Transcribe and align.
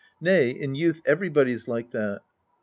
Nay, 0.19 0.49
in 0.49 0.73
youth 0.73 0.99
everybody's 1.05 1.67
like 1.67 1.91
that. 1.91 2.21